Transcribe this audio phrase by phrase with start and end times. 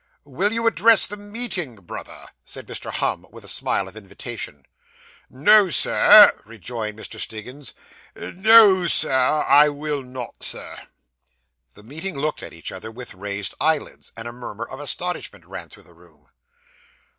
[0.25, 2.89] 'Will you address the meeting, brother?' said Mr.
[2.91, 4.65] Humm, with a smile of invitation.
[5.29, 7.19] 'No, sir,' rejoined Mr.
[7.19, 7.75] Stiggins;
[8.15, 9.11] 'No, sir.
[9.47, 10.87] I will not, sir.'
[11.75, 15.69] The meeting looked at each other with raised eyelids; and a murmur of astonishment ran
[15.69, 16.29] through the room.